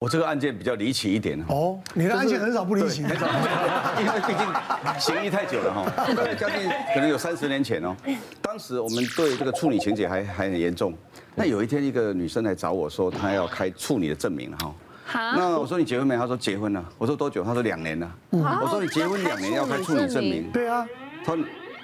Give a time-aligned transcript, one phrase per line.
[0.00, 3.26] 我这个案件比较离奇一点哦，你的案件很少不离奇，很少，
[4.00, 5.84] 因为毕竟嫌疑太久了哈，
[6.16, 7.94] 大概将近可能有三十年前哦。
[8.40, 10.94] 当时我们对这个处女情节还还很严重。
[11.34, 14.74] 那有一天一个女生来找我说，她要开处女的证明哈。
[15.04, 15.20] 好。
[15.36, 16.16] 那我说你结婚没？
[16.16, 16.82] 她说结婚了。
[16.96, 17.44] 我说多久？
[17.44, 18.10] 她说两年了。
[18.30, 20.50] 我说你结婚两年要开处女证明？
[20.50, 20.86] 对啊。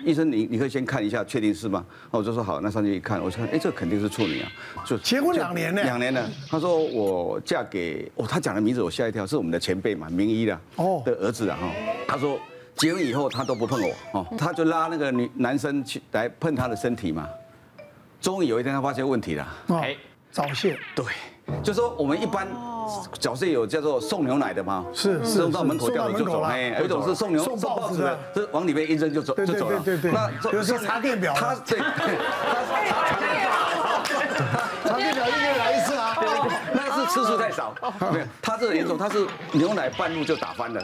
[0.05, 1.85] 医生，你你可以先看一下，确定是吗？
[2.11, 4.53] 我就说好，那上去一看，我说哎，这肯定是处女啊，
[4.85, 6.29] 就结婚两年呢，两年了。
[6.49, 11.71] 他说我嫁给哦，他讲的名字我吓一跳，是我们的前辈嘛，名医的哦的儿子啊哈。
[12.07, 12.39] 他说
[12.75, 17.29] 结婚以后他都不碰我哦，他就拉那个女男生去来碰他的身体嘛。
[18.21, 19.97] 终于有一天他发现问题了，哎，
[20.31, 20.79] 早泄。
[20.95, 21.05] 对，
[21.63, 22.76] 就说我们一般。
[23.19, 24.85] 角色有叫做送牛奶的吗？
[24.93, 26.43] 是，送到门口掉了就走。
[26.43, 29.81] 哎，有一种是送牛送报纸的，是往里面一扔就走就走了。
[29.85, 30.13] 对对对。
[30.13, 33.51] 那比如说查电表，他对，他查查电表，
[34.85, 36.17] 查电表一个月来一次啊。
[36.21, 37.75] 对对对，那是次数太少。
[38.13, 40.81] 没有，他这个严重，他是牛奶半路就打翻了。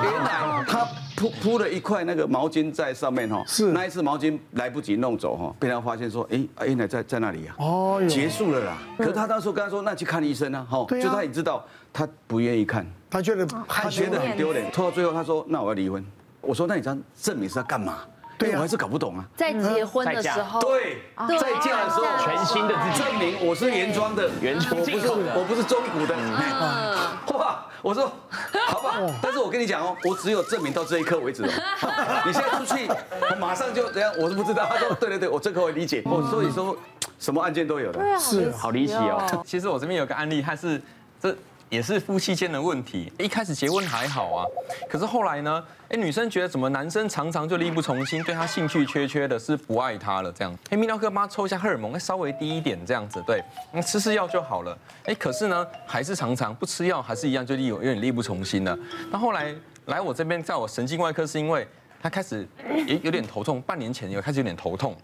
[0.00, 0.86] 牛奶他。
[1.16, 8.76] 铺铺了一块那个毛巾在上面哈，是那一次毛巾来不及弄走哈，被他发现说，哎，牛奶在在那里啊，哦，结束了啦。
[8.98, 16.04] 可是他当时跟他说，那去看医生啊，哈，就他也知道他不愿意看，他觉得他觉得很丢脸，拖到最后他说，那我要离婚。
[16.40, 18.00] 我说那你这样证明是要干嘛？
[18.38, 19.24] 对，我还是搞不懂啊。
[19.36, 21.02] 在结婚的时候，对，
[21.38, 26.14] 在嫁的时候，全新的自己证明我是原装的，原装，我不是我不是中古的。
[27.38, 28.10] 哇，我说
[28.68, 31.48] 好吧，但是我跟你讲哦，我只有证明到这一刻为止哦。
[32.26, 34.12] 你现在出去，我马上就怎样？
[34.18, 34.66] 我是不知道。
[34.68, 36.02] 他说对对对，我这个我理解。
[36.04, 36.76] 我所以说
[37.18, 39.42] 什么案件都有的，是好离奇哦。
[39.44, 40.80] 其实我这边有个案例，他是
[41.20, 41.34] 这。
[41.74, 43.12] 也是夫妻间的问题。
[43.18, 44.46] 一开始结婚还好啊，
[44.88, 45.64] 可是后来呢？
[45.88, 50.56] 哎，女生觉得怎么男生常常就力不从心，对她兴趣缺缺的，是不爱她了这样。
[50.70, 54.78] 哎，泌尿科帮她抽一下荷尔蒙，稍微低一点这样子，对，那吃吃药就好了。
[55.06, 58.78] 哎，可是呢，还是常常不吃药，还是一样就力有有点力不从心了。
[59.10, 59.52] 那后来
[59.86, 61.66] 来我这边，在我神经外科，是因为
[62.00, 62.46] 她开始
[62.86, 64.96] 也有点头痛，半年前有开始有点头痛。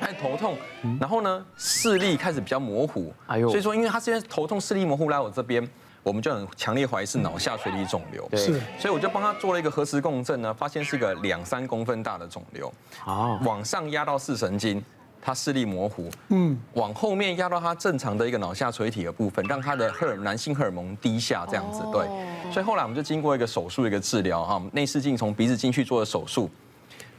[0.00, 0.56] 开始头痛，
[1.00, 3.14] 然后呢，视力开始比较模糊。
[3.26, 5.66] 哎呦，所以说，因为他现在头痛、视力模糊，来我这边，
[6.04, 8.28] 我们就很强烈怀疑是脑下垂体肿瘤。
[8.36, 12.72] 是，所以我就帮他做了一个核磁共振呢，发现是一个两三公分大的肿瘤。
[13.06, 14.84] 哦，往上压到视神经，
[15.20, 16.08] 他视力模糊。
[16.28, 21.82] 嗯，往后面压到他正常的一个脑下垂体的部分，让他的荷尔男性荷尔蒙低下，这样子。
[21.90, 22.06] 对，
[22.52, 26.50] 所以后来我们就经过一个手术一个治疗哈，内视镜从鼻子进去做的手术。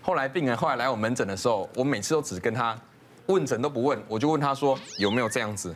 [0.01, 2.77] 后来病人后来来我门诊的时候，我每次都只跟他
[3.27, 5.73] 问诊都不问，我就问他说有没有这样子，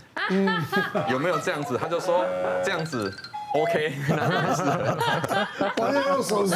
[1.10, 2.26] 有没有这样子，他就说
[2.64, 3.14] 这样子
[3.56, 4.64] ，OK， 那是，
[5.82, 6.56] 完全用手势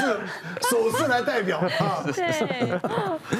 [0.69, 2.03] 手势来代表啊。
[2.13, 2.79] 对，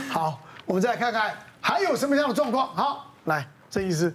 [0.10, 2.68] 好，我们再来看看还有什么样的状况。
[2.76, 4.14] 好，来，郑医师，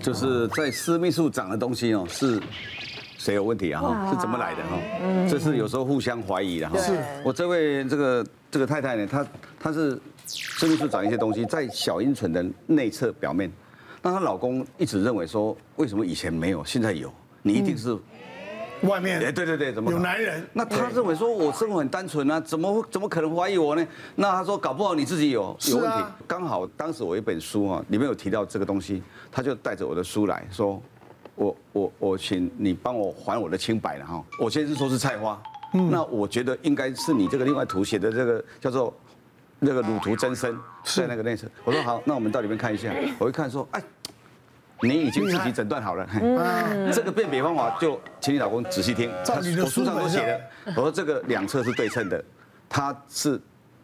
[0.00, 2.40] 就是在私密处长的东西哦，是。
[3.22, 3.80] 谁有问题啊？
[3.80, 4.62] 哈，是怎么来的？
[4.64, 6.76] 哈，嗯这是有时候互相怀疑的哈。
[6.78, 9.24] 是我这位这个这个太太呢，她
[9.60, 9.96] 她是
[10.26, 13.48] 私密处长一些东西在小阴唇的内侧表面，
[14.02, 17.12] 那她老公一直认为说，为什么以前没有，现在有？
[17.42, 17.96] 你一定是
[18.88, 20.44] 外面哎，对对对，怎么有男人？
[20.52, 23.86] 那他认为说我生活很单纯啊，怎么怎么可能怀疑我呢？
[24.16, 26.04] 那他说搞不好你自己有有问题。
[26.26, 29.00] 刚好当时我一本书啊，里面有提到这个东西，
[29.30, 30.82] 他就带着我的书来说。
[31.34, 38.94] 我我我请你帮我还我的清白了哈，我先是说是菜花，嗯，那我觉得应该是你这个另外图写的这个叫做
[39.58, 43.82] 那个乳突增生在那个内侧，我说好，那我们到里面看一下，我一看说，哎，
[44.82, 50.40] 你已经自己诊断好了，嗯，这个辨别方法就请你老公仔细听，他我书上都写的，
[50.76, 52.22] 我说这个两侧是对称的，
[52.68, 53.40] 它是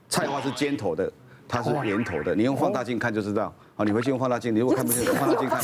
[0.08, 1.10] 菜花是尖头的，
[1.48, 3.54] 它是圆头的，你用放大镜看就知道。
[3.74, 5.62] 好，你回去用放大镜，你如果看不见，用放大镜看。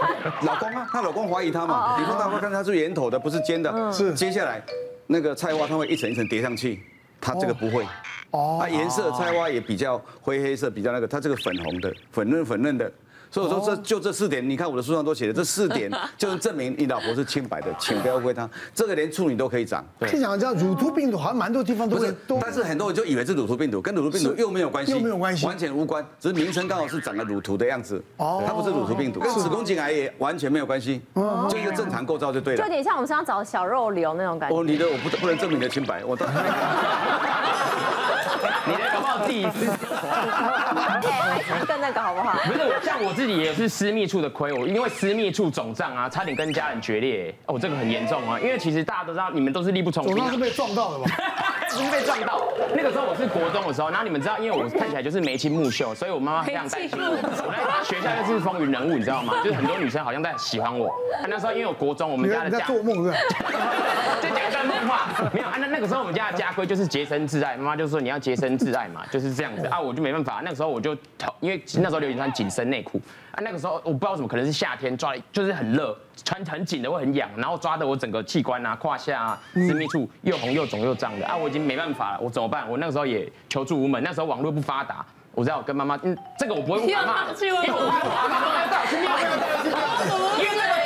[0.46, 3.92] 老公啊，她老公怀疑她嘛，你放大镜看，他是圆头的，不是尖的。
[3.92, 4.12] 是。
[4.14, 4.62] 接下来，
[5.06, 6.82] 那个菜花它会一层一层叠上去，
[7.20, 7.86] 它这个不会。
[8.30, 8.58] 哦。
[8.60, 12.90] 它颜色菜花也比较灰黑色，比较那个，它这个粉红的，粉嫩粉嫩的。
[13.30, 18.48] 所以我说这就这四点，你看我的书上都写的，这四点 就是证明你老婆是清白的，请不要误会她。
[18.74, 19.84] 这个连处女都可以长。
[20.06, 28.02] 听讲这样乳突病毒好像蛮多地方都是，但是很多人就以为是乳突病毒，跟乳突病毒又没有关系，又没有关系，完全无关，只是名称刚好是长了乳突的样子。
[28.16, 31.00] 哦，它不是乳突病毒，跟子宫颈癌也完全没有关系，
[31.48, 32.58] 就一个正常构造就对了。
[32.58, 34.56] 就有点像我们身上长小肉瘤那种感觉。
[34.56, 36.26] 哦，你的我不不能证明你的清白，我到。
[36.26, 36.32] 你
[39.18, 39.48] 的搞不好自己是，
[41.66, 42.38] 更那个好不好？
[42.44, 51.10] 不是，像我自己也是私密处的亏，我因为私密处肿胀啊，差点跟家人决裂，哦，这个很严重啊，因为其实大家都知道，你们都是力不从心，肿胀是被撞到的吧？
[51.70, 52.42] 不是被撞到。
[52.74, 57.16] 那个时候我是国中的时候，然后你们知道，因为我看起来就是眉清目秀，所以我妈妈非常担心我。
[57.16, 59.34] 我在学校就是风云人物，你知道吗？
[59.44, 60.94] 就是很多女生好像在喜欢我。
[61.28, 63.18] 那时候因为我国中，我们家的家做梦是吧？
[64.22, 65.54] 就讲一段梦话，没有啊。
[65.58, 69.80] 那那个时候我们家的家规就是洁身自爱，妈妈就说你要洁身自爱嘛，就是这样子啊。
[69.80, 70.96] 我就没办法，那个时候我就
[71.40, 73.00] 因为那时候流行穿紧身内裤
[73.36, 75.94] 啊，那个时候我不知道怎么可能是夏天抓，就是很热，
[76.24, 82.66] 穿很紧的会很痒，然后抓的我整个器官啊、胯下啊、私密处又红又肿又胀的啊，我已经没办法了，我怎么办？
[82.68, 85.04] 我那个时候也求助无门，那时候网络不发达，
[85.34, 88.46] 我知道我跟妈妈，嗯，这个我不会问妈妈，因为我怕我妈妈。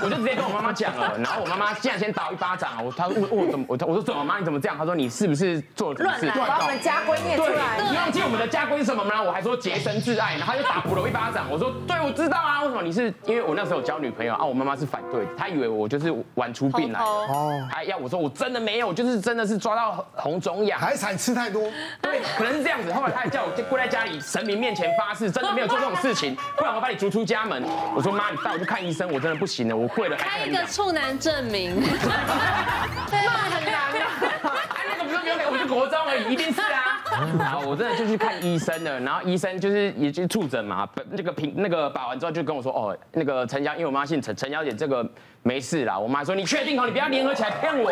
[0.00, 4.76] 我就直接跟我妈妈讲了，然后我妈妈现在先打一巴掌，我她问我怎么我我说怎么妈你怎么这样？
[4.76, 6.26] 她说你是不是做了什么事？
[6.26, 7.78] 乱来，把我们家规念出来。
[7.90, 9.22] 你忘记我们的家规是什么吗？
[9.22, 11.46] 我还说洁身自爱，然后就打补了我一巴掌。
[11.50, 13.12] 我说对，我知道啊，为什么你是？
[13.26, 17.68] 因为我那时候有交女朋友啊，我妈妈是反对，她以为我就是玩出病来哦。
[17.72, 20.78] 哎呀，我说我真的没有，就是真的是抓到红肿痒。
[20.80, 21.62] 海产吃太多，
[22.00, 22.92] 对，可能是这样子。
[22.92, 27.62] 后来她还叫我跪在家里神明面前发誓，真的没有做这种事情，不然我把你逐出家门。
[27.94, 30.16] 我说妈，你带我去看医生，我真的不行了，我跪了。
[30.16, 34.00] 开一个处男证明， 对，很难的。
[34.88, 36.98] 那个不是不用给，我是国中而已，一定是啊。
[37.38, 45.06] 然后我真的就去看医生了，然后医生就是也就触诊嘛，那个平那个把完之后就跟我说，哦，那个陈小，因为我妈姓陈，陈小姐这个
[45.42, 45.98] 没事啦。
[45.98, 47.90] 我妈说你确定哦，你不要联合起来骗我。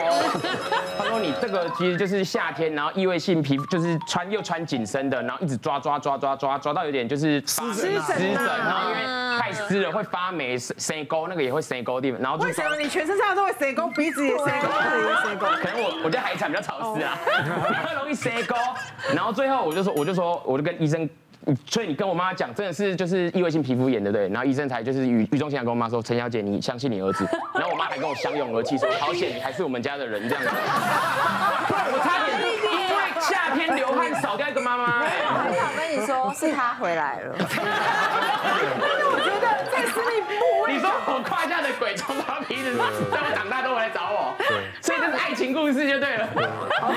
[0.96, 9.02] 她说你这个其实就是夏天，然后异位性皮肤就是穿又穿紧身的，然后一直抓抓抓抓抓抓到有点就是湿疹，湿疹，然后因为
[9.48, 15.46] 太湿了会发霉，生沟那个也会生沟的地方，然后为什么你全身上下都会生沟，鼻子也生沟，鼻子也生沟？
[15.46, 18.54] 可能我我觉得海产比较潮湿啊，比较容易生沟。
[19.14, 21.08] 然后最后我就说，我就说，我就跟医生，
[21.66, 24.28] 所以你跟我妈妈讲，真的是就是异位性皮肤炎，对不对？
[24.28, 27.26] 然后医生才就是语语重心长跟我妈说，陈小姐，你相信你儿子。
[27.54, 30.50] 然后我妈还跟我相拥而泣，说好险，你还是我们家的人这样子。
[31.90, 35.04] 我差点因为夏天流汗少掉一个妈妈。
[35.04, 37.36] 我想跟你说，是他回来了。
[42.62, 44.34] 从他鼻子，在我长大都会来找我。
[44.38, 44.48] 对，
[44.80, 46.28] 所以这是爱情故事就对了。
[46.80, 46.92] 好，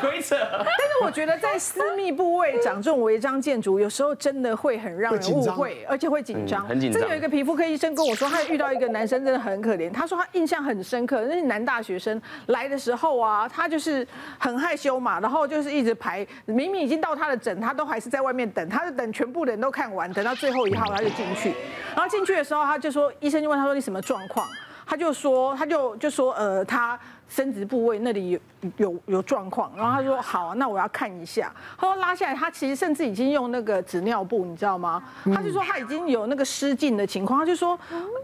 [0.00, 0.36] 鬼扯。
[0.50, 6.66] 但是我觉得在私密部位长这种违章建筑，有时候真的会很让人误会，而且会紧张。
[6.66, 7.02] 很紧张。
[7.02, 9.90] 这有一个皮肤科医生跟我说，他遇到一个男生真的很可怜。
[9.92, 14.06] 他说他印象很深刻，那是男大学生来的时候啊，他就是
[14.38, 21.54] 很害羞嘛，然后就是一直排，明明已经到他的诊，他都还是在外面等，他就等全部的人都看完，等到最后一号他就进去。
[21.94, 24.46] 然后进去的时候，他就说，医生就问他说，你什么状况？
[24.86, 26.98] 他就说，他就就说，呃，他
[27.28, 28.40] 生殖部位那里有
[28.76, 29.72] 有有状况。
[29.76, 31.52] 然后他说，好，那我要看一下。
[31.76, 35.02] 他说拉下来，他其实甚至已经用那个纸尿布，你知道吗？
[35.34, 37.40] 他就说他已经有那个失禁的情况。
[37.40, 37.76] 他就说，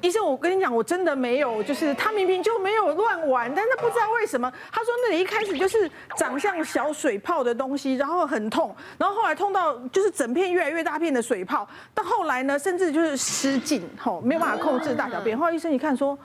[0.03, 15.37] 医生，我跟你讲，我真的没有，就是他明明就没有乱玩，但是不知道为什么，他说那里一开始就是长像小水泡的东西，然后很痛，然后后来痛到就是整片越来越大片的水泡，到后来呢，甚至就是失禁，吼，没有办法控制大小便。
[15.37, 16.17] 后来医生一看说。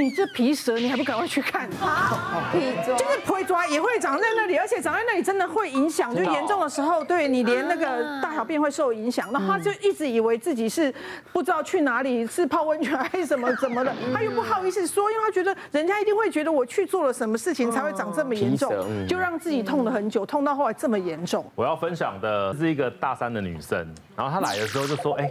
[0.00, 1.68] 你这皮蛇，你还不赶快去看？
[1.80, 9.30] 啊，皮抓就是皮抓也会长在那里，而且长在那里真的会影响，就严重的时候，对你连那个大小便会受影响。
[9.32, 10.92] 然后他就一直以为自己是
[11.32, 18.72] 不知道去哪里，是泡温泉还是什么怎么的， 他又不好意思说，因为他觉得人家一定会觉得我去做了什么事情才会长这么严重，
[19.06, 21.44] 就让自己痛了很久，痛到后来这么严重。
[21.54, 23.78] 我要分享的是一个大三的女生，
[24.16, 25.30] 然后她来的时候就说：“哎，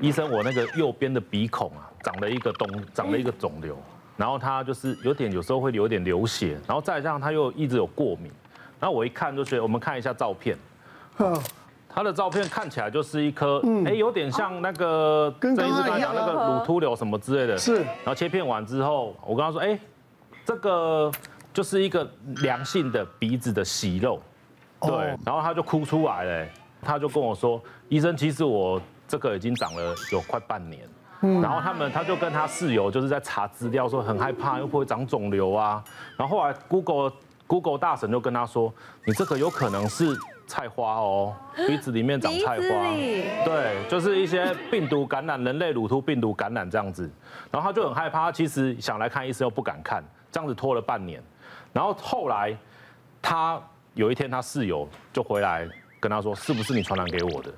[0.00, 3.76] 医生，我那个右边的鼻孔啊。”长了一个东，长了一个肿瘤，
[4.16, 8.30] 然后他就是有点，有时候会有点流血，然后再加上他又一直有过敏，
[8.78, 10.56] 然后我一看就觉得，我们看一下照片，
[11.88, 19.76] 他的照片看起来就是一颗，哎，有点像那个跟刚刚讲那个乳突瘤什么之类的，是，然后切片完之后，我跟他说，哎，
[20.44, 21.10] 这个
[21.52, 24.22] 就是一个良性的鼻子的息肉，
[24.80, 24.92] 对，
[25.26, 26.46] 然后他就哭出来了，
[26.80, 30.86] 他就跟我说，医生，其实我这个已经长了有快半年。
[31.20, 35.82] 然后他们他就跟他室友就是在查资料，说很害怕又不会长肿瘤啊。
[36.16, 37.12] 然后后来 Google
[37.48, 38.72] Google 大神就跟他说，
[39.04, 41.34] 你这个有可能是菜花哦，
[41.66, 42.94] 鼻子里面长菜花。
[43.44, 47.10] 对，就是一些病毒感染，人类乳突病毒感染这样子。
[47.50, 51.20] 然后他就很害怕，他其实想来看医生又不敢看，这样子拖了半年。
[51.72, 52.56] 然后后来
[53.20, 53.60] 他
[53.94, 57.52] 有一天他室友就回来跟他说，是不是你传染给我的？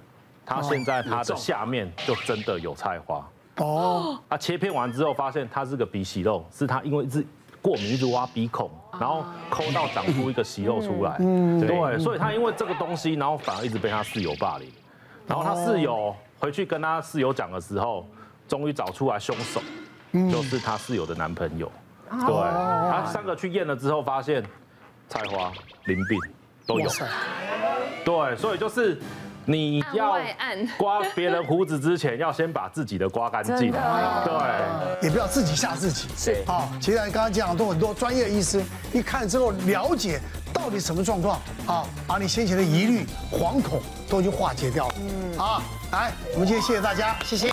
[0.45, 3.29] 他现在他的下面就真的有菜花。
[3.57, 7.27] 哦，他切片完之后发现他是个鼻息肉，是他因为一直
[7.61, 11.17] 过敏一直挖鼻孔，然后抠到长出一个息肉出来。
[11.21, 14.71] 嗯，对，所以他因为这个东西，然后反而一直被他室友霸凌。
[15.27, 18.07] 然后他室友回去跟他室友讲的时候，
[18.49, 19.61] 终于找出来凶手，
[20.13, 21.71] 就是他室友的男朋友。
[22.09, 22.35] 对，
[22.91, 24.43] 他三个去验了之后，发现
[25.09, 25.53] 菜花、
[25.85, 26.19] 淋病
[26.67, 26.91] 都有。
[28.05, 29.01] 对，所以就是
[29.45, 30.19] 你要
[30.77, 33.73] 刮别人胡子之前，要先把自己的刮干净。
[33.73, 36.09] 对，也不要自己吓自己。
[36.17, 40.21] 是好，其实刚刚讲都很多专业医师一看之后了解
[40.53, 44.95] 到底什么状况啊，把你先前的疑虑、惶恐都已经化解掉了。
[44.99, 47.53] 嗯，好，来，我们今天谢谢大家，谢谢。